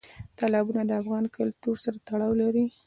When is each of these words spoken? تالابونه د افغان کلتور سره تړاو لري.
تالابونه 0.37 0.81
د 0.85 0.91
افغان 1.01 1.25
کلتور 1.37 1.75
سره 1.83 1.97
تړاو 2.07 2.31
لري. 2.41 2.65